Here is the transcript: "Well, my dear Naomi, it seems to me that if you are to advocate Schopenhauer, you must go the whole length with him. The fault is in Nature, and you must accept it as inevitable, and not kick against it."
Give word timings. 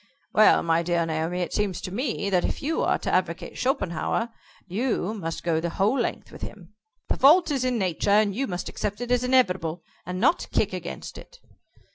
"Well, 0.33 0.63
my 0.63 0.81
dear 0.81 1.05
Naomi, 1.05 1.41
it 1.41 1.53
seems 1.53 1.79
to 1.81 1.91
me 1.93 2.31
that 2.31 2.43
if 2.43 2.63
you 2.63 2.81
are 2.81 2.97
to 2.97 3.13
advocate 3.13 3.55
Schopenhauer, 3.55 4.29
you 4.67 5.13
must 5.13 5.43
go 5.43 5.59
the 5.59 5.69
whole 5.69 5.95
length 5.99 6.31
with 6.31 6.41
him. 6.41 6.73
The 7.09 7.17
fault 7.17 7.51
is 7.51 7.63
in 7.63 7.77
Nature, 7.77 8.09
and 8.09 8.33
you 8.33 8.47
must 8.47 8.67
accept 8.67 8.99
it 8.99 9.11
as 9.11 9.23
inevitable, 9.23 9.83
and 10.03 10.19
not 10.19 10.47
kick 10.51 10.73
against 10.73 11.19
it." 11.19 11.39